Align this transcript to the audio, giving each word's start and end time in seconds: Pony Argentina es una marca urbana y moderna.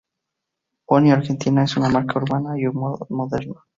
Pony 0.87 1.11
Argentina 1.11 1.63
es 1.63 1.77
una 1.77 1.87
marca 1.89 2.17
urbana 2.17 2.59
y 2.59 2.63
moderna. 2.65 3.63